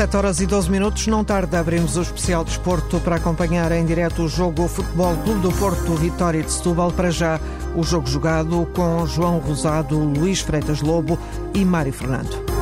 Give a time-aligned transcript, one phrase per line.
[0.00, 4.22] 7 horas e 12 minutos, não tarde, abrimos o especial desporto para acompanhar em direto
[4.22, 6.90] o jogo Futebol Clube do Porto Vitória de Setúbal.
[6.90, 7.38] Para já,
[7.76, 11.18] o jogo jogado com João Rosado, Luís Freitas Lobo
[11.52, 12.59] e Mário Fernando.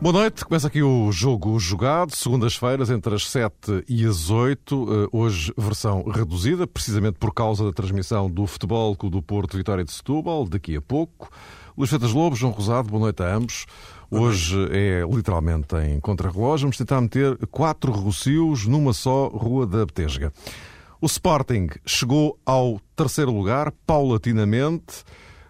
[0.00, 5.08] Boa noite, começa aqui o jogo jogado, segundas-feiras entre as 7 e as 8, eh,
[5.10, 9.90] hoje versão reduzida, precisamente por causa da transmissão do Futebol Clube do Porto Vitória de
[9.90, 11.30] Setúbal, daqui a pouco.
[11.76, 13.64] Luís Feitas Lobo, João Rosado, boa noite a ambos.
[14.10, 20.30] Hoje é literalmente em contrarrelógio, vamos tentar meter quatro rocios numa só Rua da Betesga.
[21.00, 25.04] O Sporting chegou ao terceiro lugar, paulatinamente,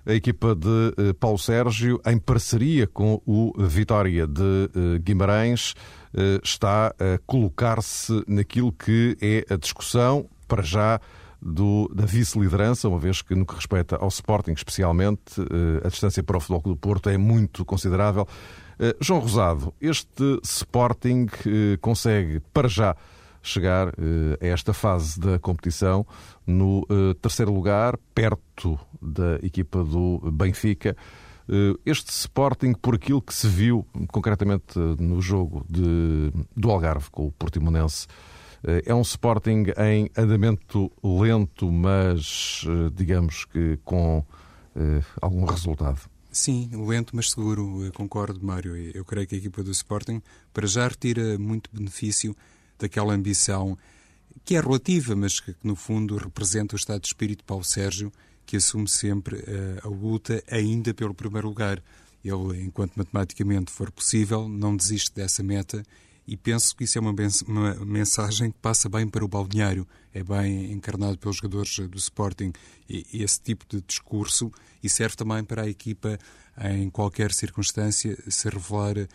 [0.07, 5.75] a equipa de eh, Paulo Sérgio, em parceria com o Vitória de eh, Guimarães,
[6.15, 11.01] eh, está a colocar-se naquilo que é a discussão, para já,
[11.43, 15.41] do, da vice-liderança, uma vez que, no que respeita ao Sporting, especialmente,
[15.85, 18.27] a distância para o Futebol Clube do Porto é muito considerável.
[19.01, 21.27] João Rosado, este Sporting
[21.81, 22.97] consegue, para já,
[23.49, 26.07] chegar a esta fase da competição
[26.47, 26.87] no
[27.21, 30.97] terceiro lugar, perto da equipa do Benfica.
[31.49, 37.27] Eh, este Sporting, por aquilo que se viu concretamente no jogo de, do Algarve com
[37.27, 38.07] o Portimonense,
[38.65, 44.25] eh, é um Sporting em andamento lento, mas eh, digamos que com
[45.23, 46.01] algum resultado.
[46.31, 47.83] Sim, lento, mas seguro.
[47.83, 48.77] Eu concordo, Mário.
[48.77, 50.21] Eu creio que a equipa do Sporting,
[50.53, 52.37] para já, retira muito benefício
[52.79, 53.77] daquela ambição
[54.45, 58.13] que é relativa, mas que, no fundo, representa o estado de espírito de Paulo Sérgio
[58.47, 61.83] que assume sempre uh, a luta ainda pelo primeiro lugar.
[62.25, 65.83] Ele, enquanto matematicamente for possível, não desiste dessa meta
[66.27, 67.15] e penso que isso é uma,
[67.85, 72.53] mensagem que passa bem para o balneário, é bem encarnado pelos jogadores do Sporting
[72.89, 74.51] e, esse tipo de discurso
[74.83, 76.19] e serve também para a equipa
[76.65, 79.07] em qualquer circunstância se revelar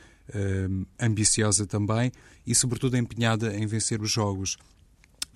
[0.99, 2.11] ambiciosa também
[2.45, 4.57] e sobretudo empenhada em vencer os jogos.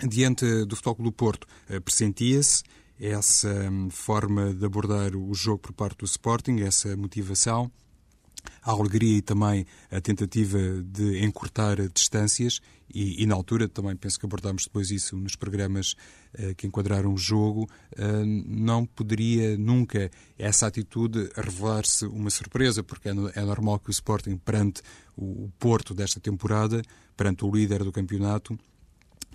[0.07, 2.63] Diante do Futebol do Porto, uh, pressentia-se
[2.99, 7.71] essa hum, forma de abordar o jogo por parte do Sporting, essa motivação,
[8.61, 12.59] a alegria e também a tentativa de encurtar distâncias
[12.93, 15.95] e, e na altura também penso que abordámos depois isso nos programas
[16.37, 17.63] uh, que enquadraram o jogo,
[17.97, 23.91] uh, não poderia nunca essa atitude revelar-se uma surpresa, porque é, é, normal que o
[23.91, 24.81] Sporting, perante
[25.15, 26.81] o, o Porto desta temporada,
[27.17, 28.57] perante o líder do campeonato,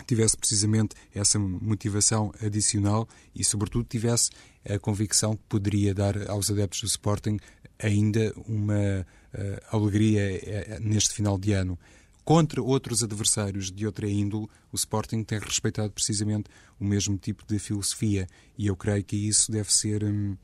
[0.07, 4.31] tivesse precisamente essa motivação adicional e, sobretudo, tivesse
[4.67, 7.37] a convicção que poderia dar aos adeptos do Sporting
[7.81, 11.77] ainda uma uh, alegria uh, neste final de ano.
[12.23, 16.49] Contra outros adversários de outra índole, o Sporting tem respeitado precisamente
[16.79, 18.27] o mesmo tipo de filosofia
[18.57, 20.37] e eu creio que isso deve ser um,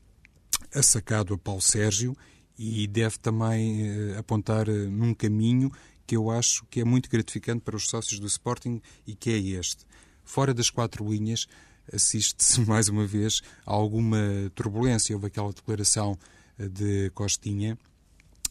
[0.74, 2.16] assacado a Paulo Sérgio
[2.58, 5.70] e deve também uh, apontar num caminho
[6.08, 9.38] que eu acho que é muito gratificante para os sócios do Sporting e que é
[9.38, 9.84] este.
[10.24, 11.46] Fora das quatro linhas,
[11.92, 14.18] assiste-se mais uma vez a alguma
[14.54, 15.14] turbulência.
[15.14, 17.78] Houve aquela declaração eh, de Costinha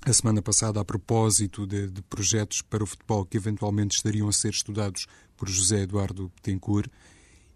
[0.06, 4.34] a semana passada a propósito de, de, projetos para o futebol que eventualmente estariam a
[4.34, 6.90] ser estudados por José Eduardo Betancourt.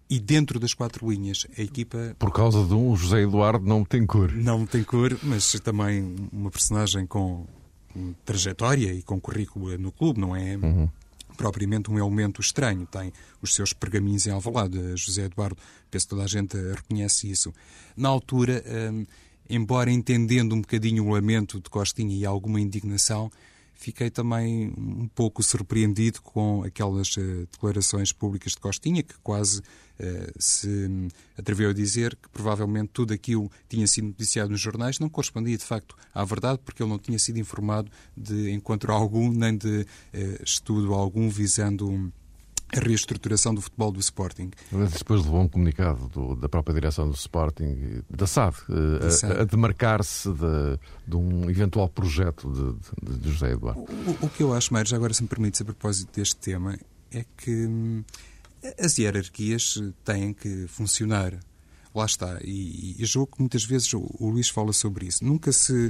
[0.09, 2.15] E dentro das quatro linhas, a equipa.
[2.19, 4.29] Por causa de um José Eduardo não tem cor.
[4.33, 7.47] Não tem cor, mas também uma personagem com
[8.25, 10.89] trajetória e com currículo no clube, não é uhum.
[11.37, 12.85] propriamente um elemento estranho.
[12.85, 14.97] Tem os seus pergaminhos em Alvalade.
[14.97, 15.57] José Eduardo,
[15.89, 17.53] penso que toda a gente reconhece isso.
[17.95, 19.05] Na altura, hum,
[19.51, 23.29] embora entendendo um bocadinho o lamento de Costinha e alguma indignação,
[23.81, 29.63] fiquei também um pouco surpreendido com aquelas uh, declarações públicas de Costinha, que quase uh,
[30.37, 30.87] se
[31.37, 35.65] atreveu a dizer que provavelmente tudo aquilo tinha sido noticiado nos jornais não correspondia de
[35.65, 40.43] facto à verdade, porque ele não tinha sido informado de encontro algum, nem de uh,
[40.43, 42.13] estudo algum visando.
[42.73, 44.49] A reestruturação do futebol do Sporting.
[44.71, 49.41] Mas depois levou um comunicado do, da própria direção do Sporting, da SAD, eh, a,
[49.41, 53.81] a demarcar-se de, de, um eventual projeto de, de, de José Eduardo.
[53.81, 56.77] O, o, que eu acho, Mário, agora se me permites a propósito deste tema,
[57.11, 58.03] é que hum,
[58.79, 61.37] as hierarquias têm que funcionar.
[61.93, 62.39] Lá está.
[62.41, 65.25] E, e julgo que muitas vezes o, o Luís fala sobre isso.
[65.25, 65.87] Nunca se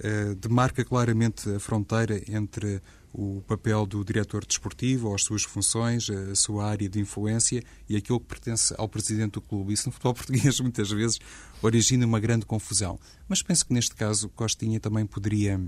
[0.00, 2.80] uh, demarca claramente a fronteira entre
[3.12, 8.18] o papel do diretor desportivo, as suas funções, a sua área de influência e aquilo
[8.18, 9.72] que pertence ao presidente do clube.
[9.72, 11.18] Isso no futebol português muitas vezes
[11.60, 12.98] origina uma grande confusão.
[13.28, 15.60] Mas penso que neste caso Costinha também poderia,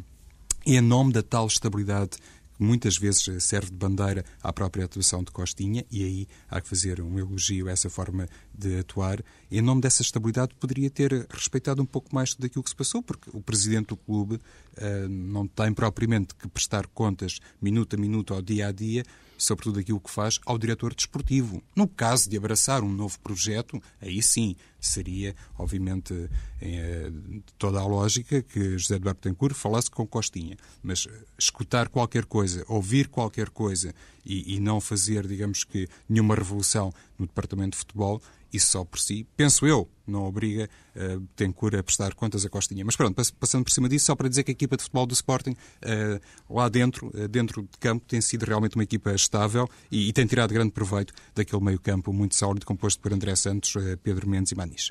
[0.64, 2.16] em nome da tal estabilidade
[2.58, 7.00] muitas vezes serve de bandeira à própria atuação de Costinha, e aí há que fazer
[7.00, 9.22] um elogio a essa forma de atuar.
[9.50, 13.30] Em nome dessa estabilidade, poderia ter respeitado um pouco mais daquilo que se passou, porque
[13.32, 18.42] o presidente do clube uh, não tem propriamente que prestar contas minuto a minuto, ao
[18.42, 19.04] dia a dia,
[19.36, 21.62] sobre tudo aquilo que faz ao diretor desportivo.
[21.74, 26.28] No caso de abraçar um novo projeto, aí sim seria, obviamente,
[26.60, 27.10] eh,
[27.58, 30.56] toda a lógica que José Eduardo Tencourt falasse com Costinha.
[30.82, 31.06] Mas
[31.38, 33.94] escutar qualquer coisa, ouvir qualquer coisa
[34.24, 38.20] e, e não fazer, digamos que, nenhuma revolução no departamento de futebol,
[38.54, 42.84] isso só por si, penso eu, não obriga uh, Tencourt a prestar contas a Costinha.
[42.84, 45.14] Mas pronto, passando por cima disso, só para dizer que a equipa de futebol do
[45.14, 50.08] Sporting, uh, lá dentro, uh, dentro de campo, tem sido realmente uma equipa estável e,
[50.08, 54.28] e tem tirado grande proveito daquele meio-campo muito sólido, composto por André Santos, uh, Pedro
[54.28, 54.90] Mendes e Manis.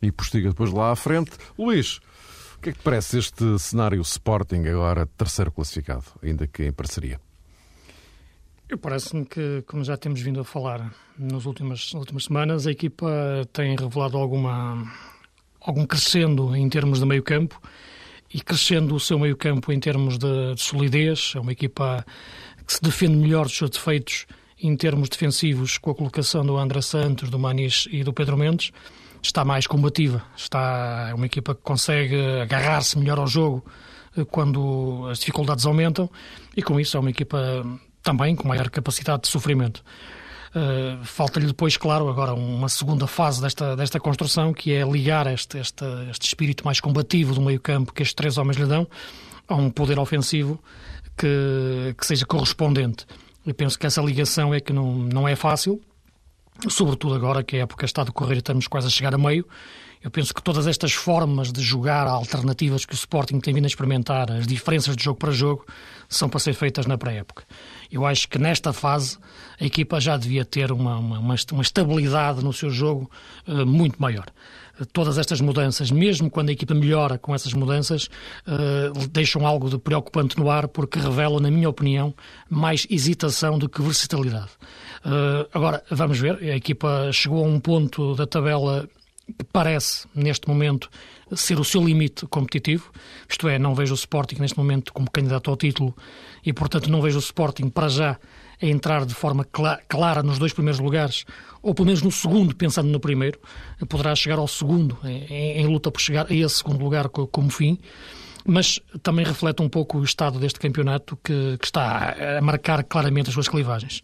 [0.00, 1.32] E postiga depois lá à frente.
[1.58, 2.00] Luís,
[2.56, 7.20] o que é que parece este cenário Sporting agora terceiro classificado, ainda que em parceria?
[8.68, 13.08] Eu parece-me que, como já temos vindo a falar nas últimas, últimas semanas, a equipa
[13.50, 14.86] tem revelado alguma,
[15.58, 17.58] algum crescendo em termos de meio campo
[18.32, 21.32] e crescendo o seu meio campo em termos de, de solidez.
[21.34, 22.04] É uma equipa
[22.66, 24.26] que se defende melhor dos seus defeitos
[24.62, 28.70] em termos defensivos com a colocação do André Santos, do Manis e do Pedro Mendes.
[29.22, 30.22] Está mais combativa.
[30.36, 33.64] Está é uma equipa que consegue agarrar-se melhor ao jogo
[34.14, 36.10] eh, quando as dificuldades aumentam
[36.54, 37.64] e com isso é uma equipa
[38.02, 39.82] também com maior capacidade de sofrimento.
[40.48, 45.58] Uh, Falta-lhe depois, claro, agora uma segunda fase desta, desta construção, que é ligar este,
[45.58, 48.88] este, este espírito mais combativo do meio-campo que estes três homens lhe dão
[49.46, 50.58] a um poder ofensivo
[51.16, 53.06] que, que seja correspondente.
[53.46, 55.80] E penso que essa ligação é que não, não é fácil,
[56.68, 59.46] sobretudo agora que a época está a decorrer e estamos quase a chegar a meio.
[60.02, 63.68] Eu penso que todas estas formas de jogar alternativas que o Sporting tem vindo a
[63.68, 65.66] experimentar, as diferenças de jogo para jogo,
[66.08, 67.44] são para ser feitas na pré-época.
[67.90, 69.18] Eu acho que nesta fase
[69.60, 73.10] a equipa já devia ter uma, uma, uma estabilidade no seu jogo
[73.46, 74.26] uh, muito maior.
[74.92, 78.08] todas estas mudanças, mesmo quando a equipa melhora com essas mudanças,
[78.46, 82.14] uh, deixam algo de preocupante no ar porque revelam, na minha opinião,
[82.48, 84.50] mais hesitação do que versatilidade.
[85.04, 88.88] Uh, agora, vamos ver, a equipa chegou a um ponto da tabela
[89.52, 90.90] parece, neste momento,
[91.34, 92.90] ser o seu limite competitivo.
[93.28, 95.94] Isto é, não vejo o Sporting neste momento como candidato ao título
[96.44, 98.18] e, portanto, não vejo o Sporting para já
[98.60, 99.46] a entrar de forma
[99.88, 101.24] clara nos dois primeiros lugares,
[101.62, 103.38] ou pelo menos no segundo, pensando no primeiro.
[103.88, 107.78] Poderá chegar ao segundo, em, em luta por chegar a esse segundo lugar como fim
[108.50, 113.28] mas também reflete um pouco o estado deste campeonato que, que, está a marcar claramente
[113.28, 114.02] as suas clivagens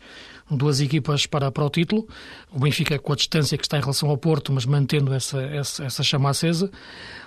[0.51, 2.07] duas equipas para, para o título.
[2.53, 5.85] O Benfica com a distância que está em relação ao Porto, mas mantendo essa, essa,
[5.85, 6.71] essa chama acesa.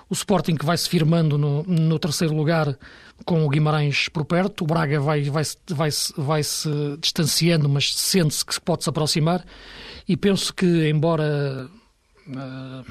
[0.09, 2.77] O Sporting que vai se firmando no, no terceiro lugar
[3.25, 4.63] com o Guimarães por perto.
[4.63, 6.69] O Braga vai, vai, vai, vai se
[6.99, 9.43] distanciando, mas sente-se que pode se aproximar.
[10.07, 11.69] E penso que, embora
[12.27, 12.85] uh,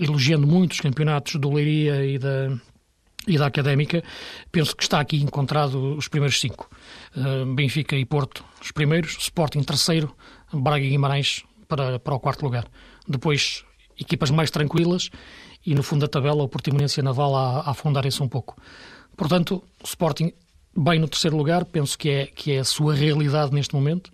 [0.00, 2.56] elogiando muito os campeonatos do Leiria e da,
[3.26, 4.02] e da Académica,
[4.50, 6.70] penso que está aqui encontrado os primeiros cinco.
[7.14, 10.14] Uh, Benfica e Porto os primeiros, Sporting terceiro,
[10.52, 12.66] Braga e Guimarães para, para o quarto lugar.
[13.06, 13.64] Depois,
[13.98, 15.10] equipas mais tranquilas
[15.64, 18.56] e no fundo da tabela o Portimonense e a Naval a, a afundarem-se um pouco.
[19.16, 20.32] Portanto, Sporting
[20.76, 24.10] bem no terceiro lugar, penso que é, que é a sua realidade neste momento,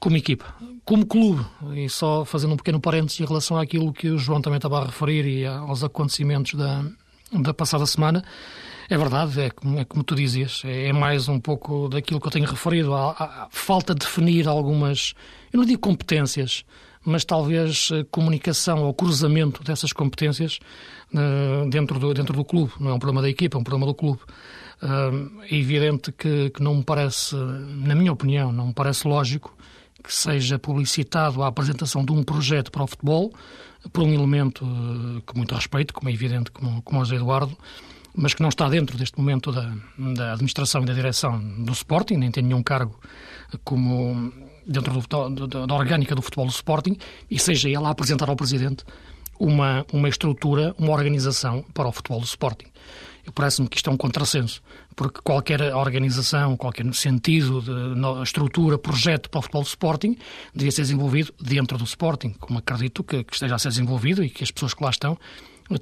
[0.00, 0.54] como equipa.
[0.84, 1.44] Como clube,
[1.74, 4.86] e só fazendo um pequeno parênteses em relação àquilo que o João também estava a
[4.86, 6.84] referir e aos acontecimentos da,
[7.32, 8.24] da passada semana,
[8.90, 12.26] é verdade, é como, é como tu dizias, é, é, mais um pouco daquilo que
[12.26, 12.94] eu tenho referido.
[12.94, 15.14] Há, falta de definir algumas,
[15.52, 16.64] eu não digo competências,
[17.04, 20.58] mas talvez eh, comunicação ou cruzamento dessas competências
[21.14, 22.72] uh, dentro, do, dentro do clube.
[22.80, 24.20] Não é um problema da equipa, é um problema do clube.
[24.82, 29.56] Uh, é evidente que, que não me parece, na minha opinião, não me parece lógico
[30.02, 33.32] que seja publicitado a apresentação de um projeto para o futebol
[33.92, 37.56] por um elemento uh, com muito respeito, como é evidente, como, como o José Eduardo,
[38.14, 39.72] mas que não está dentro deste momento da,
[40.14, 42.98] da administração e da direção do Sporting, nem tem nenhum cargo
[43.64, 44.32] como
[44.66, 46.96] dentro do, da, da orgânica do futebol do Sporting,
[47.30, 48.84] e seja ele a apresentar ao Presidente
[49.38, 52.66] uma, uma estrutura, uma organização para o futebol do Sporting.
[53.34, 54.62] Parece-me que isto é um contrassenso,
[54.96, 60.16] porque qualquer organização, qualquer sentido de estrutura, projeto para o futebol do Sporting
[60.54, 64.30] devia ser desenvolvido dentro do Sporting, como acredito que, que esteja a ser desenvolvido e
[64.30, 65.18] que as pessoas que lá estão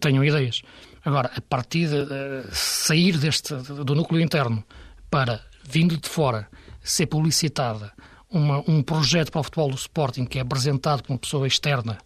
[0.01, 0.63] tenham ideias.
[1.05, 4.65] Agora, a partir de sair deste, do núcleo interno
[5.09, 6.49] para, vindo de fora,
[6.83, 7.93] ser publicitada
[8.31, 11.99] uma, um projeto para o futebol do Sporting que é apresentado por uma pessoa externa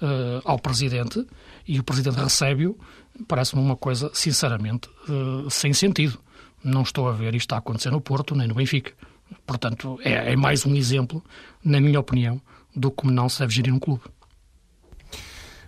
[0.00, 1.26] uh, ao Presidente
[1.66, 2.78] e o Presidente recebe-o,
[3.26, 6.18] parece-me uma coisa, sinceramente, uh, sem sentido.
[6.62, 8.92] Não estou a ver isto a acontecer no Porto nem no Benfica.
[9.46, 11.22] Portanto, é, é mais um exemplo,
[11.62, 12.40] na minha opinião,
[12.74, 14.02] do como não se deve gerir um clube.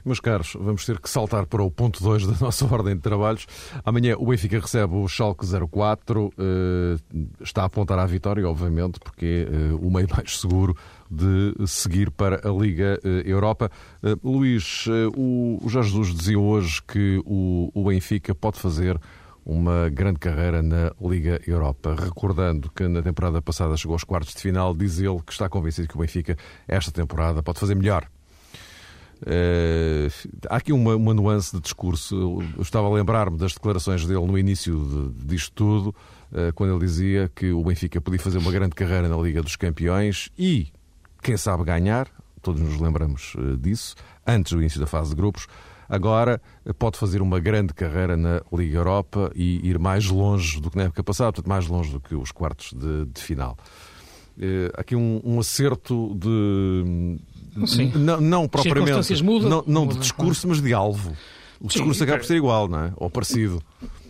[0.06, 3.44] Meus caros, vamos ter que saltar para o ponto 2 da nossa ordem de trabalhos.
[3.84, 6.32] Amanhã o Benfica recebe o Schalke 04.
[6.38, 6.96] Eh,
[7.40, 10.76] está a apontar à vitória, obviamente, porque é o meio mais seguro
[11.10, 13.70] de seguir para a Liga eh, Europa.
[14.02, 14.86] Eh, Luís,
[15.16, 19.00] o Jorge Jesus dizia hoje que o Benfica pode fazer
[19.44, 21.94] uma grande carreira na Liga Europa.
[21.98, 25.88] Recordando que na temporada passada chegou aos quartos de final, diz ele que está convencido
[25.88, 26.36] que o Benfica,
[26.66, 28.08] esta temporada, pode fazer melhor
[29.22, 30.12] Uh,
[30.50, 32.42] há aqui uma, uma, nuance de discurso.
[32.56, 35.88] Eu estava a lembrar-me das declarações dele no início de, disto tudo,
[36.32, 39.56] uh, quando ele dizia que o Benfica podia fazer uma grande carreira na Liga dos
[39.56, 40.68] Campeões e,
[41.23, 42.08] quem sabe, ganhar.
[42.42, 43.94] Todos nos lembramos uh, disso,
[44.26, 45.46] antes do início da fase de grupos.
[45.88, 46.40] Agora
[46.78, 50.85] pode fazer uma grande carreira na Liga Europa e ir mais longe do que na
[50.85, 53.56] época passada, portanto, mais longe do que os quartos de, de final.
[54.76, 57.20] aqui um, um acerto de
[57.66, 57.92] Sim.
[57.94, 59.23] Não, não propriamente.
[59.23, 61.16] Mudam, não, não de discurso, mas de alvo.
[61.60, 62.92] O discurso Sim, acaba por ser igual, não é?
[62.96, 63.62] Ou parecido.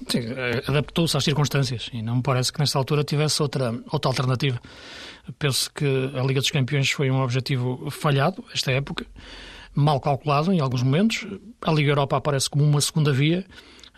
[0.09, 0.21] Sim,
[0.67, 4.61] adaptou-se às circunstâncias e não me parece que nesta altura tivesse outra, outra alternativa.
[5.39, 5.85] Penso que
[6.15, 9.05] a Liga dos Campeões foi um objetivo falhado, esta época,
[9.75, 11.27] mal calculado em alguns momentos.
[11.61, 13.45] A Liga Europa aparece como uma segunda via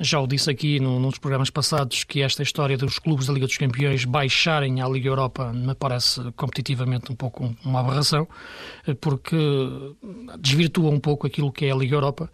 [0.01, 3.33] já o disse aqui num, num dos programas passados que esta história dos clubes da
[3.33, 8.29] Liga dos Campeões baixarem à Liga Europa me parece competitivamente um pouco uma aberração,
[8.87, 9.37] eh, porque
[10.39, 12.31] desvirtua um pouco aquilo que é a Liga Europa.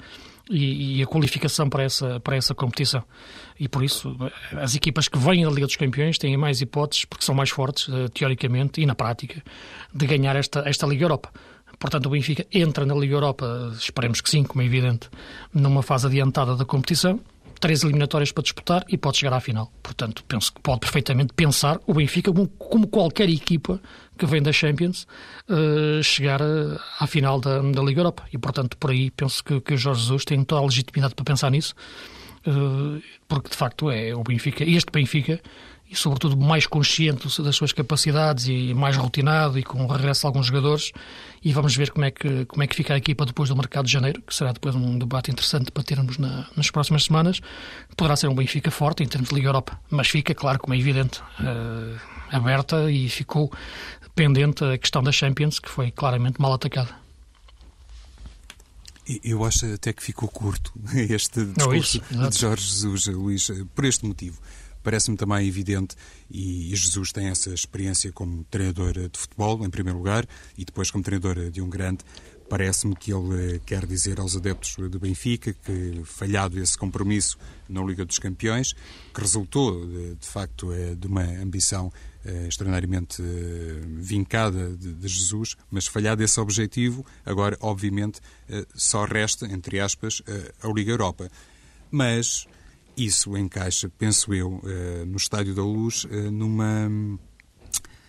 [0.51, 3.03] E, e, a qualificação para essa, para essa competição.
[3.59, 4.15] E por isso,
[4.61, 7.89] as equipas que vêm da Liga dos Campeões têm mais hipóteses, porque são mais fortes,
[7.89, 9.43] eh, teoricamente e na prática,
[9.95, 11.33] de ganhar esta, esta Liga Europa.
[11.79, 15.09] Portanto, o Benfica entra na Liga Europa, esperemos que sim, como é evidente,
[15.51, 17.19] numa fase adiantada da competição
[17.65, 19.73] três eliminatórias para disputar e pode chegar à final.
[19.83, 23.81] Portanto, penso que pode perfeitamente pensar o Benfica como, qualquer equipa
[24.19, 25.07] que vem da Champions
[25.49, 26.43] uh, chegar
[27.01, 28.25] à final da, da, Liga Europa.
[28.31, 31.25] E, portanto, por aí penso que, que o Jorge Jesus tem toda a legitimidade para
[31.25, 31.75] pensar nisso,
[32.47, 35.41] uh, porque de facto é o Benfica, este Benfica
[35.95, 40.27] e, sobretudo, mais consciente das suas capacidades e mais rotinado e com o regresso de
[40.27, 40.91] alguns jogadores.
[41.43, 43.87] E vamos ver como é que, como é que fica a equipa depois do mercado
[43.87, 47.41] de janeiro, que será depois um debate interessante para termos na, nas próximas semanas.
[47.97, 50.79] Poderá ser um Benfica forte em termos de Liga Europa, mas fica, claro, como é
[50.79, 52.01] evidente, uh,
[52.33, 53.53] aberta e ficou
[54.17, 56.91] pendente a questão da Champions, que foi claramente mal atacada.
[59.23, 64.05] Eu acho até que ficou curto este discurso Não, de Jorge Jesus, Luís, por este
[64.07, 64.41] motivo
[64.85, 65.97] parece-me também evidente,
[66.31, 70.25] e Jesus tem essa experiência como treinador de futebol, em primeiro lugar,
[70.57, 72.05] e depois como treinador de um grande,
[72.49, 77.39] parece-me que ele quer dizer aos adeptos do Benfica que, falhado esse compromisso
[77.69, 78.75] na Liga dos Campeões,
[79.13, 81.91] que resultou, de, facto, é, de uma ambição
[82.27, 89.47] eh, extraordinariamente eh, vincada de, Jesus, mas falhado esse objetivo, agora, obviamente, eh, só resta,
[89.47, 90.23] entre aspas,
[90.63, 91.31] a Liga Europa.
[91.91, 92.47] Mas
[92.97, 96.91] isso encaixa, penso eu, eh, no Estádio da Luz, eh, numa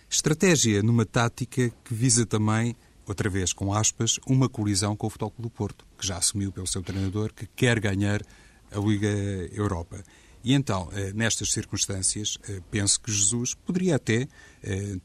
[0.08, 2.76] estratégia, numa tática que visa também,
[3.06, 6.52] outra vez com aspas, uma colisão com o Futebol Clube do Porto, que já assumiu
[6.52, 8.22] pelo seu treinador que quer ganhar
[8.70, 9.08] a Liga
[9.52, 10.02] Europa.
[10.44, 12.38] E então, eh, nestas circunstâncias,
[12.70, 14.28] penso que Jesus poderia até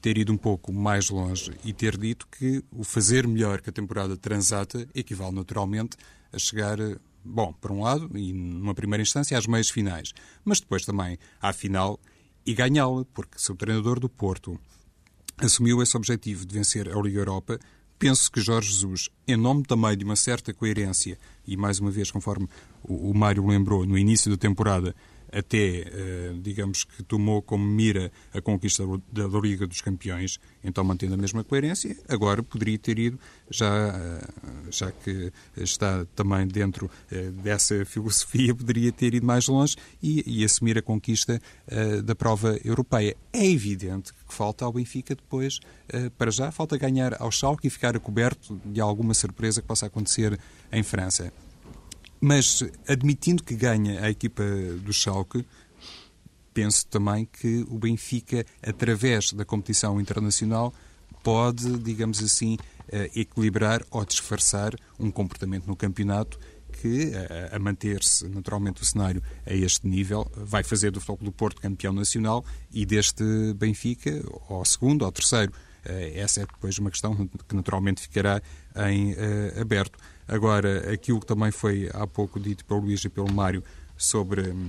[0.02, 3.74] ter ido um pouco mais longe e ter dito que o fazer melhor que a
[3.74, 5.98] temporada transata equivale naturalmente
[6.32, 6.78] a chegar
[7.24, 10.14] bom, por um lado, e numa primeira instância, às meias finais,
[10.44, 12.00] mas depois também à final
[12.46, 14.60] e ganhá-la, porque se o treinador do Porto
[15.38, 17.60] assumiu esse objetivo de vencer a Liga Europa,
[17.98, 22.10] penso que Jorge Jesus, em nome também de uma certa coerência, e mais uma vez,
[22.10, 22.48] conforme
[22.84, 24.96] o, o Mário lembrou, no início da temporada,
[25.32, 31.14] até, eh, digamos que tomou como mira a conquista da Liga dos Campeões, então mantendo
[31.14, 33.20] a mesma coerência, agora poderia ter ido,
[33.50, 34.28] já, eh,
[34.70, 40.44] já que está também dentro eh, dessa filosofia, poderia ter ido mais longe e, e
[40.44, 41.42] assumir a conquista
[42.04, 43.16] da prova europeia.
[43.32, 45.60] É evidente que falta ao Benfica depois,
[46.18, 50.38] para já, falta ganhar ao Schalke e ficar coberto de alguma surpresa que possa acontecer
[50.72, 51.32] em França.
[52.24, 54.44] Mas, admitindo que ganha a equipa
[54.84, 55.44] do Schalke,
[56.54, 60.72] penso também que o Benfica, através da competição internacional,
[61.24, 62.58] pode, digamos assim,
[62.90, 66.40] eh, equilibrar ou disfarçar um comportamento no campeonato
[66.74, 71.32] que, eh, a manter-se naturalmente o cenário a este nível, vai fazer do Futebol do
[71.32, 73.24] Porto campeão nacional e deste
[73.56, 75.54] Benfica, ou segundo, ou terceiro.
[75.86, 77.16] Eh, essa é depois uma questão
[77.48, 78.42] que naturalmente ficará
[78.90, 79.16] em
[79.60, 79.98] aberto.
[80.32, 83.62] Agora, aquilo que também foi há pouco dito pelo Luís e pelo Mário
[83.98, 84.68] sobre hum,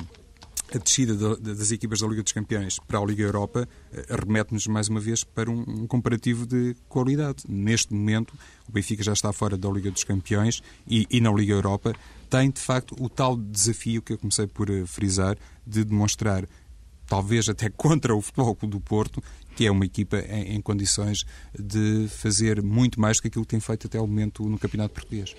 [0.75, 4.89] a descida das equipas da Liga dos Campeões para a Liga Europa eh, remete-nos mais
[4.89, 7.45] uma vez para um, comparativo de qualidade.
[7.49, 8.35] Neste momento,
[8.69, 11.95] o Benfica já está fora da Liga dos Campeões e, e na Liga Europa
[12.29, 16.45] tem, de facto, o tal desafio que eu comecei por eh, frisar de demonstrar,
[17.07, 19.23] talvez até contra o Futebol do Porto,
[19.55, 21.25] que é uma equipa em, em condições
[21.59, 24.95] de fazer muito mais do que aquilo que tem feito até o momento no Campeonato
[24.95, 25.35] Português.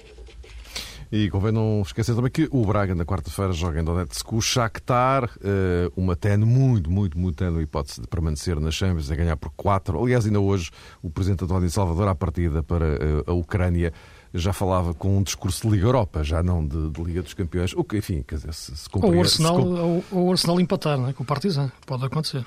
[1.15, 4.41] E convém não esquecer também que o Braga na quarta-feira joga em Donetsk com o
[4.41, 9.37] Shakhtar, eh, uma tenue muito, muito, muito tenue hipótese de permanecer na Champions e ganhar
[9.37, 10.01] por 4.
[10.01, 10.71] Aliás, ainda hoje
[11.03, 13.93] o Presidente António Salvador, à partida para eh, a Ucrânia,
[14.33, 17.73] já falava com um discurso de Liga Europa, já não de, de Liga dos Campeões.
[17.73, 21.13] O que, enfim, quer dizer, se, se o Arsenal, se o, Arsenal empatar não é?
[21.13, 22.43] com o Partizan, pode acontecer.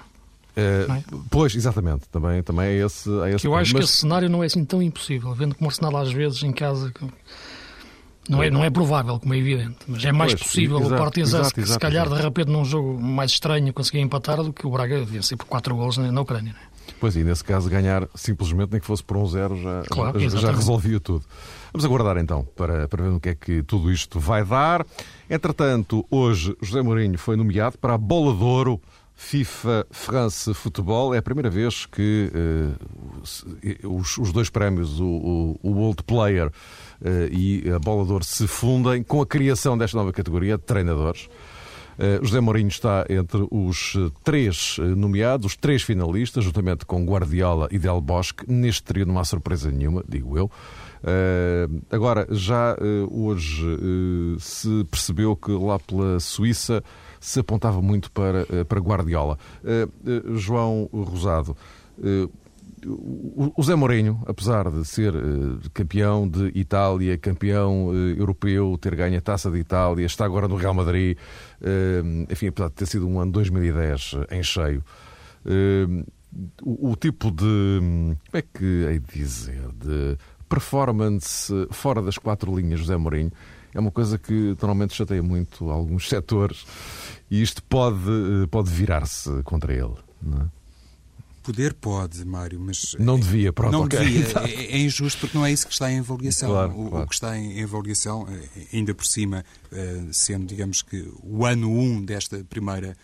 [0.56, 1.02] Uh, é?
[1.30, 3.60] Pois, exatamente, também, também é esse, é esse que Eu ponto.
[3.60, 3.84] acho Mas...
[3.84, 6.52] que esse cenário não é assim tão impossível, vendo como o Arsenal às vezes em
[6.52, 6.92] casa
[8.28, 10.98] não é, não é provável, como é evidente, mas é mais pois, possível exato, o
[10.98, 14.66] Partizan, exato, exato, se calhar, de repente, num jogo mais estranho, conseguir empatar do que
[14.66, 16.52] o Braga vencer por 4 gols na, Ucrânia.
[16.52, 16.76] Não é?
[16.98, 20.38] Pois, e nesse caso, ganhar simplesmente, nem que fosse por um zero, já, claro, já,
[20.38, 21.24] já resolvia tudo.
[21.72, 24.84] Vamos aguardar então para, para ver o que é que tudo isto vai dar.
[25.28, 28.80] Entretanto, hoje, José Mourinho foi nomeado para a Bola de Ouro
[29.16, 31.14] FIFA France Futebol.
[31.14, 36.52] É a primeira vez que uh, os, os, dois prémios, o, o, World Player uh,
[37.32, 41.28] e a Bola se fundem com a criação desta nova categoria de treinadores.
[41.98, 47.78] Uh, José Mourinho está entre os três nomeados, os três finalistas, juntamente com Guardiola e
[47.78, 48.44] Del Bosque.
[48.46, 50.50] Neste trio não há surpresa nenhuma, digo eu.
[51.06, 56.82] Uh, agora, já uh, hoje uh, se percebeu que lá pela Suíça
[57.26, 59.36] se apontava muito para, eh, para Guardiola.
[59.64, 61.56] Eh, eh, João Rosado,
[63.56, 65.12] o Zé Mourinho, apesar de ser
[65.74, 70.74] campeão de Itália, campeão europeu, ter ganho a Taça de Itália, está agora no Real
[70.74, 71.16] Madrid,
[72.30, 74.84] enfim, apesar de ter sido um ano 2010 em cheio,
[76.62, 80.16] o, tipo de, como é que hei de dizer, de
[80.48, 83.32] performance fora das quatro linhas do Zé Mourinho,
[83.74, 86.64] é uma coisa que normalmente chateia muito alguns setores
[87.30, 89.94] e isto pode, eh, pode virar-se contra ele.
[90.22, 90.56] Não é?
[91.42, 92.96] Poder pode, Mário, mas.
[92.98, 93.72] Não devia, pronto.
[93.72, 94.00] Não okay.
[94.00, 94.26] devia.
[94.48, 96.50] É, é, injusto porque não é isso que está em avaliação.
[96.50, 97.04] Claro, o, claro.
[97.04, 101.70] o, que está em avaliação, eh, ainda por cima, eh, sendo, digamos que, o ano
[101.70, 102.96] 1 um desta primeira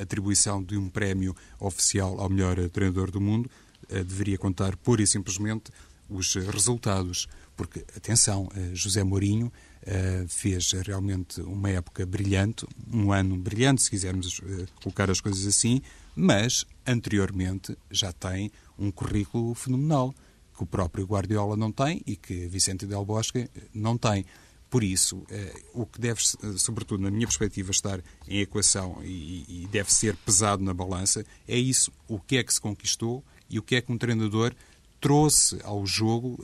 [0.00, 3.48] atribuição de um prémio oficial ao melhor treinador do mundo,
[3.88, 5.70] deveria contar pura e simplesmente
[6.10, 7.28] os resultados.
[7.56, 14.38] Porque, atenção, José Mourinho Uh, fez realmente uma época brilhante, um ano brilhante, se quisermos
[14.40, 15.80] uh, colocar as coisas assim,
[16.14, 20.14] mas anteriormente já tem um currículo fenomenal
[20.54, 24.26] que o próprio Guardiola não tem e que Vicente Del Bosque eh, não tem.
[24.68, 25.24] Por isso,
[25.72, 26.20] o que deve,
[26.56, 31.90] sobretudo na minha perspectiva, estar em equação e deve ser pesado na balança é isso:
[32.06, 34.54] o que é que se conquistou e o que é que um treinador
[35.00, 36.38] trouxe ao jogo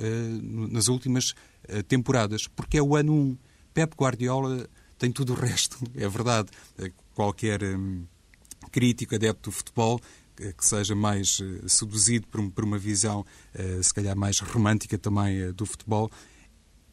[0.71, 1.35] nas últimas
[1.69, 3.39] eh, temporadas, porque é o ano 1.
[3.75, 6.49] Pep Guardiola tem tudo o resto, é verdade.
[6.79, 8.05] Eh, qualquer hum,
[8.71, 10.01] crítico, adepto do futebol,
[10.37, 15.45] que seja mais uh, seduzido por, por, uma visão, uh, se calhar mais romântica também
[15.45, 16.11] uh, do futebol,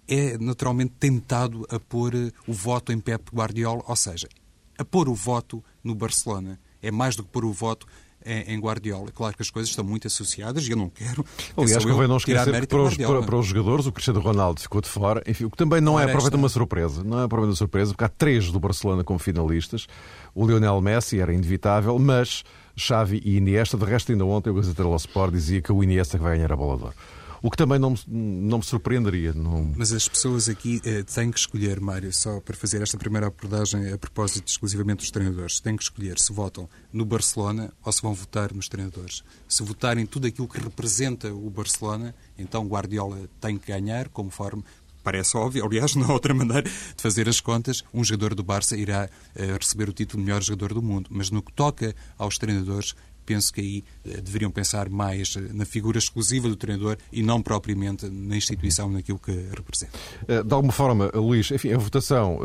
[0.07, 2.13] é naturalmente tentado a pôr
[2.47, 4.29] o voto em Pep Guardiola, ou seja,
[4.77, 6.57] a pôr o voto no Barcelona.
[6.81, 7.85] É mais do que pôr o voto
[8.25, 9.11] em Guardiola.
[9.13, 11.25] Claro que as coisas estão muito associadas e eu não quero.
[11.57, 14.81] Aliás, convém não esquecer que para os, para, para os, jogadores o Cristiano Ronaldo ficou
[14.81, 17.03] de fora, enfim, o que também não é provavelmente uma surpresa.
[17.03, 19.87] Não é provavelmente uma surpresa, porque há três do Barcelona como finalistas.
[20.33, 22.43] O Lionel Messi era inevitável, mas
[22.75, 26.17] Xavi e Iniesta, de resto, ainda ontem o Gazeta dello Sport dizia que o Iniesta
[26.17, 26.95] que vai ganhar a bola de ouro.
[27.43, 29.33] O que também não não me surpreenderia.
[29.33, 29.73] Não...
[29.75, 33.91] Mas as pessoas aqui eh, têm que escolher, Mário, só para fazer esta primeira abordagem
[33.91, 38.13] a propósito exclusivamente dos treinadores, têm que escolher se votam no Barcelona ou se vão
[38.13, 39.25] votar nos treinadores.
[39.45, 44.63] Se votarem tudo aquilo que representa o Barcelona, então Guardiola tem que ganhar, conforme
[45.03, 48.77] parece óbvio, aliás, não há outra maneira de fazer as contas, um jogador do Barça
[48.77, 51.09] irá uh, receber o título de melhor jogador do mundo.
[51.11, 55.65] Mas no que toca aos treinadores, penso que aí eh, deveriam pensar mais eh, na
[55.65, 59.97] figura exclusiva do treinador e não propriamente na instituição, naquilo que representa.
[60.27, 62.39] Eh, de alguma forma, Luís, enfim, a votação,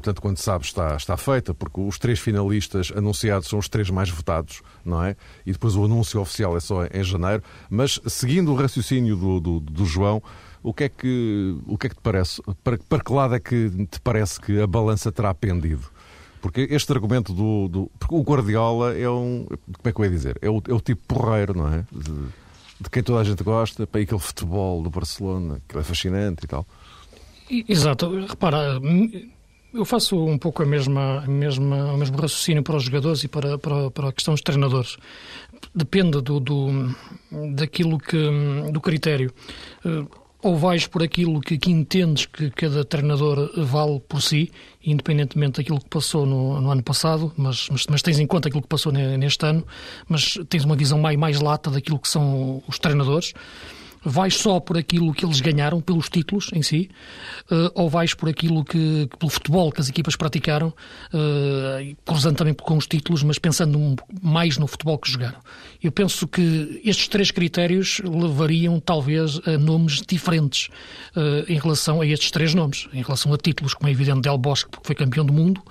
[0.00, 4.10] tanto quanto sabe, está, está feita, porque os três finalistas anunciados são os três mais
[4.10, 5.16] votados, não é?
[5.46, 7.42] E depois o anúncio oficial é só em janeiro.
[7.68, 10.22] Mas, seguindo o raciocínio do, do, do João,
[10.62, 12.40] o que, é que, o que é que te parece?
[12.62, 15.90] Para, para que lado é que te parece que a balança terá pendido?
[16.42, 17.90] Porque este argumento do, do.
[18.00, 19.46] Porque o Guardiola é um.
[19.46, 20.36] Como é que eu ia dizer?
[20.42, 21.86] É o, é o tipo porreiro, não é?
[21.92, 22.12] De,
[22.80, 26.48] de quem toda a gente gosta, para aquele futebol do Barcelona, que é fascinante e
[26.48, 26.66] tal.
[27.68, 28.26] Exato.
[28.26, 28.80] Repara,
[29.72, 33.28] eu faço um pouco a mesma, a mesma, o mesmo raciocínio para os jogadores e
[33.28, 34.96] para, para, para a questão dos treinadores.
[35.72, 36.94] Depende do, do,
[37.54, 38.18] daquilo que,
[38.72, 39.32] do critério.
[40.42, 44.50] Ou vais por aquilo que, que, entendes que cada treinador vale por si,
[44.84, 48.62] independentemente daquilo que passou no, no ano passado, mas, mas, mas, tens em conta aquilo
[48.62, 49.64] que passou neste ano,
[50.08, 53.32] mas tens uma visão mais, mais lata daquilo que são os treinadores
[54.04, 56.90] vais só por aquilo que eles ganharam, pelos títulos em si,
[57.50, 62.54] uh, ou vais por aquilo que, pelo futebol que as equipas praticaram, uh, cruzando também
[62.54, 65.38] com os títulos, mas pensando mais no futebol que jogaram.
[65.82, 70.68] Eu penso que estes três critérios levariam talvez a nomes diferentes
[71.16, 74.38] uh, em relação a estes três nomes, em relação a títulos, como é evidente, Del
[74.38, 75.62] Bosque, porque foi campeão do mundo,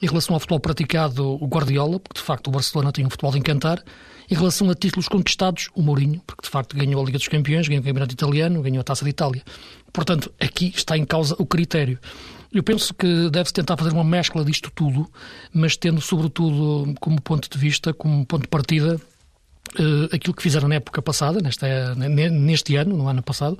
[0.00, 3.32] em relação ao futebol praticado, o Guardiola, porque de facto o Barcelona tem um futebol
[3.32, 3.82] de encantar,
[4.30, 7.66] em relação a títulos conquistados, o Mourinho, porque de facto ganhou a Liga dos Campeões,
[7.66, 9.42] ganhou o Campeonato Italiano, ganhou a Taça de Itália.
[9.92, 11.98] Portanto, aqui está em causa o critério.
[12.52, 15.10] Eu penso que deve-se tentar fazer uma mescla disto tudo,
[15.52, 19.00] mas tendo sobretudo como ponto de vista, como ponto de partida,
[19.78, 23.58] uh, aquilo que fizeram na época passada, nesta, neste ano, no ano passado,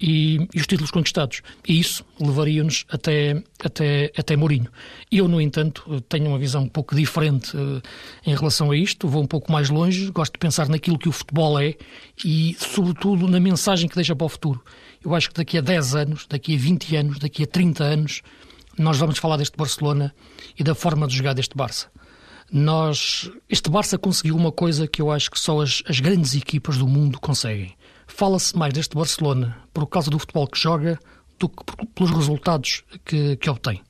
[0.00, 1.42] e, e os títulos conquistados.
[1.68, 4.68] E isso levaria-nos até, até, até Mourinho.
[5.10, 7.82] Eu, no entanto, tenho uma visão um pouco diferente uh,
[8.26, 11.12] em relação a isto, vou um pouco mais longe, gosto de pensar naquilo que o
[11.12, 11.74] futebol é
[12.24, 14.62] e, sobretudo, na mensagem que deixa para o futuro.
[15.04, 18.22] Eu acho que daqui a 10 anos, daqui a 20 anos, daqui a 30 anos,
[18.78, 20.14] nós vamos falar deste Barcelona
[20.58, 21.88] e da forma de jogar deste Barça
[22.52, 26.76] nós este Barça conseguiu uma coisa que eu acho que só as, as grandes equipas
[26.76, 27.76] do mundo conseguem.
[28.10, 30.98] Fala-se mais deste Barcelona por causa do futebol que joga
[31.38, 33.80] do que pelos resultados que, que obtém.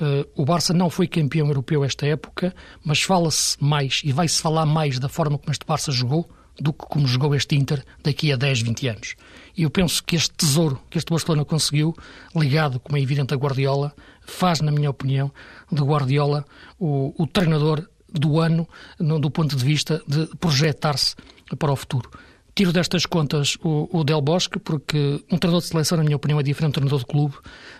[0.00, 4.64] Uh, o Barça não foi campeão europeu esta época, mas fala-se mais e vai-se falar
[4.64, 8.36] mais da forma como este Barça jogou do que como jogou este Inter daqui a
[8.36, 9.14] 10, 20 anos.
[9.56, 11.94] E eu penso que este tesouro que este Barcelona conseguiu,
[12.34, 13.92] ligado, como é evidente, a Guardiola,
[14.22, 15.30] faz, na minha opinião,
[15.70, 16.44] de Guardiola
[16.78, 18.66] o, o treinador do ano,
[18.98, 21.14] no, do ponto de vista de projetar-se
[21.58, 22.08] para o futuro.
[22.58, 26.40] Tiro destas contas o, o, Del Bosque, porque um treinador de seleção, na minha opinião,
[26.40, 27.36] é diferente um treinador de clube.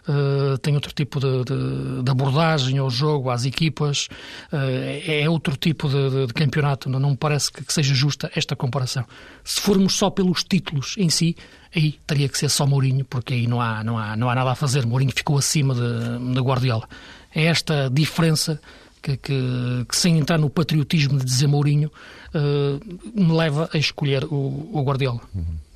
[0.08, 4.08] Uh, tem outro tipo de, de, de, abordagem ao jogo, às equipas.
[4.52, 6.88] Uh, é outro tipo de, de campeonato.
[6.88, 9.04] Não, não me parece que, que, seja justa esta comparação.
[9.42, 11.34] Se formos só pelos títulos em si,
[11.74, 14.52] aí teria que ser só Mourinho, porque aí não há, não há, não há nada
[14.52, 14.86] a fazer.
[14.86, 16.88] Mourinho ficou acima de Guardiola.
[17.34, 18.60] É esta diferença
[19.02, 21.90] que, que, que, sem entrar no patriotismo de dizer Mourinho,
[22.34, 25.20] uh, me leva a escolher o, o Guardiola.
[25.34, 25.68] Uhum.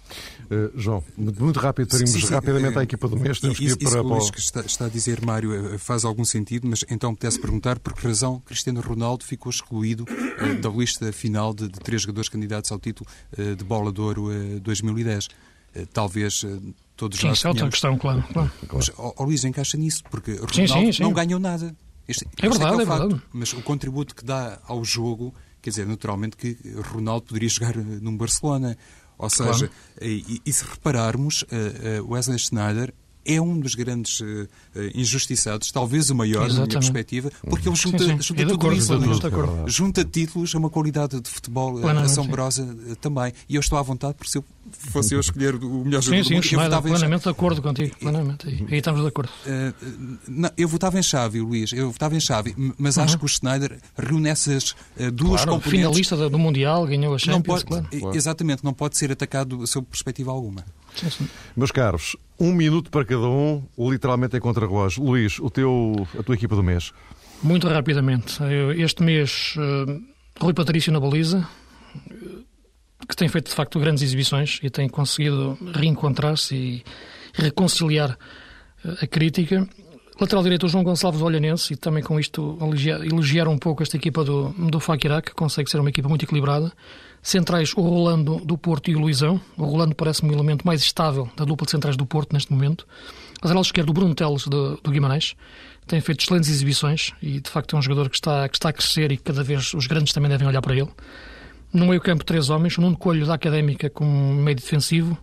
[0.52, 3.40] Uh, João, muito rápido, teremos sim, sim, rapidamente à equipa do mês.
[3.40, 6.26] Temos isso, que ir para, isso que está, está, a dizer, Mário, eh, faz algum
[6.26, 11.10] sentido, mas então pudesse perguntar por que razão Cristiano Ronaldo ficou excluído uh, da lista
[11.10, 13.08] final de, de, três jogadores candidatos ao título
[13.38, 14.28] uh, de Bola de Ouro
[14.60, 15.28] 2010.
[15.90, 16.44] talvez
[16.96, 17.38] todos sim, nós.
[17.38, 18.22] Sim, é outra questão, claro.
[18.30, 18.50] claro.
[18.70, 21.74] Mas, oh, Luís, encaixa nisso, porque Ronaldo não ganhou nada.
[22.12, 23.22] Este, é verdade, é, é verdade.
[23.32, 26.56] Mas o contributo que dá ao jogo, quer dizer, naturalmente que
[26.92, 28.76] Ronaldo poderia jogar num Barcelona.
[29.18, 29.72] Ou seja, claro.
[30.00, 32.92] e, e, se repararmos, eh, eh, Wesley Schneider
[33.24, 34.48] é um dos grandes uh,
[34.94, 36.54] injustiçados, talvez o maior, Exatamente.
[36.54, 38.22] na minha perspectiva, porque ele junta, sim, sim.
[38.22, 38.98] junta tudo acordo, isso.
[38.98, 42.94] Tudo, junta títulos, é uma qualidade de futebol Plenamente, assombrosa sim.
[43.00, 43.32] também.
[43.48, 46.30] E eu estou à vontade, porque se eu fosse eu escolher o melhor jogador sim,
[46.30, 47.22] do mundo, sim, eu votava plenamente em...
[47.22, 47.96] de acordo contigo.
[47.98, 48.48] Plenamente.
[48.48, 49.30] Aí, aí estamos de acordo.
[49.46, 51.72] Uh, não, eu votava em Xavi, Luís.
[51.72, 53.04] Eu votava em Xavi, mas uhum.
[53.04, 55.70] acho que o Schneider reúne essas uh, duas claro, componentes.
[55.70, 58.16] finalista do Mundial, ganhou a Champions, não pode, claro.
[58.16, 60.64] Exatamente, não pode ser atacado sob perspectiva alguma.
[60.94, 61.28] Sim, sim.
[61.56, 65.02] Meus caros, um minuto para cada um, literalmente é contra-relógio.
[65.02, 66.92] Luís, o teu, a tua equipa do mês.
[67.42, 68.38] Muito rapidamente.
[68.76, 70.00] Este mês, uh,
[70.40, 71.46] Rui Patrício na baliza,
[73.08, 76.84] que tem feito de facto grandes exibições e tem conseguido reencontrar-se e
[77.34, 78.16] reconciliar
[78.84, 79.68] eh, a crítica.
[80.20, 83.96] Lateral direito, o João Gonçalves Olhanense, e também com isto elogiar, elogiar um pouco esta
[83.96, 86.72] equipa do, do Fakirá, que consegue ser uma equipa muito equilibrada.
[87.22, 89.40] Centrais, o Rolando do Porto e o Luizão.
[89.56, 92.84] O Rolando parece-me o elemento mais estável da dupla de centrais do Porto neste momento.
[93.40, 95.36] Lateral esquerdo, o Bruno Teles do, do Guimarães.
[95.86, 98.72] Tem feito excelentes exibições e, de facto, é um jogador que está, que está a
[98.72, 100.88] crescer e cada vez os grandes também devem olhar para ele.
[101.72, 102.76] No meio campo, três homens.
[102.76, 105.16] O Nuno Coelho da Académica como meio defensivo.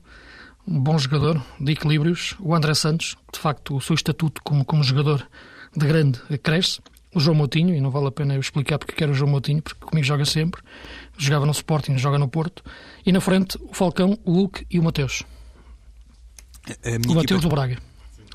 [0.66, 2.36] Um bom jogador, de equilíbrios.
[2.40, 5.28] O André Santos, de facto, o seu estatuto como, como jogador
[5.76, 6.80] de grande cresce
[7.14, 9.62] o João Moutinho, e não vale a pena eu explicar porque quero o João Moutinho,
[9.62, 10.62] porque comigo joga sempre,
[11.18, 12.64] jogava no Sporting, joga no Porto,
[13.06, 15.24] e na frente o Falcão, o Hulk e o Mateus.
[17.08, 17.78] O Mateus do Braga.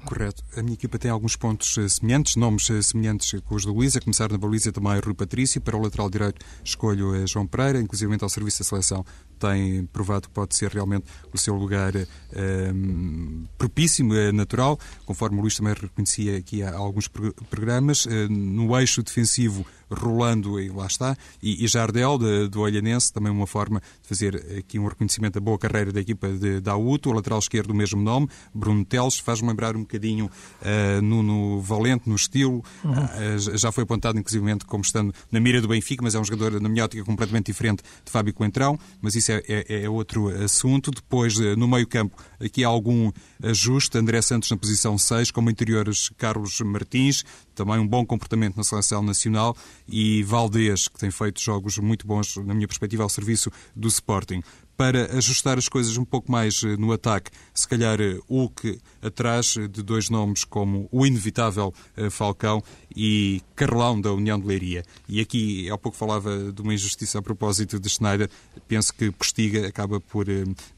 [0.04, 0.44] Correto.
[0.56, 3.96] A minha equipa tem alguns pontos uh, semelhantes, nomes uh, semelhantes com os do Luís,
[3.96, 7.80] a começar na baliza também Rui Patrício, para o lateral direito escolho uh, João Pereira,
[7.80, 9.04] inclusive ao serviço da seleção
[9.38, 15.56] tem provado que pode ser realmente o seu lugar um, propício, natural, conforme o Luís
[15.56, 17.08] também reconhecia aqui há alguns
[17.50, 18.06] programas.
[18.30, 23.80] No eixo defensivo, Rolando, e lá está, e, Jardel, de, do Olhanense, também uma forma
[24.02, 27.38] de fazer aqui um reconhecimento da boa carreira da equipa de, da AUTO, o lateral
[27.38, 32.64] esquerdo do mesmo nome, Bruno Teles, faz-me lembrar um bocadinho uh, Nuno Valente, no estilo,
[32.84, 32.92] uhum.
[32.92, 36.60] uh, já foi apontado inclusive como estando na mira do Benfica, mas é um jogador,
[36.60, 40.90] na minha ótica, completamente diferente de Fábio Coentrão, mas isso é, é, é outro assunto.
[40.90, 43.10] Depois, uh, no meio campo, aqui há algum
[43.42, 48.64] ajuste, André Santos na posição 6, como interiores Carlos Martins, também um bom comportamento na
[48.64, 49.56] seleção nacional,
[49.88, 54.42] e Valdez, que tem feito jogos muito bons, na minha perspectiva, ao serviço do Sporting
[54.76, 59.54] para ajustar as coisas um pouco mais eh, no ataque, se calhar eh, Hulk atrás
[59.70, 62.62] de dois nomes como o inevitável eh, Falcão
[62.94, 64.84] e Carlão da União de Leiria.
[65.08, 68.28] E aqui, há pouco falava de uma injustiça a propósito de Schneider,
[68.66, 70.26] penso que Postiga acaba por,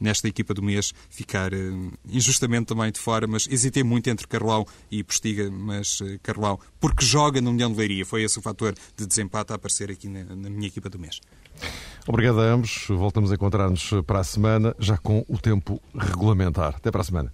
[0.00, 1.50] nesta equipa do mês, ficar
[2.08, 7.40] injustamente também de fora, mas hesitei muito entre Carlão e Postiga, mas Carlão, porque joga
[7.40, 10.50] na União de Leiria, foi esse o fator de desempate a aparecer aqui na, na
[10.50, 11.20] minha equipa do mês.
[12.06, 12.86] Obrigado a ambos.
[12.88, 16.74] Voltamos a encontrar-nos para a semana, já com o tempo regulamentar.
[16.76, 17.30] Até para a semana.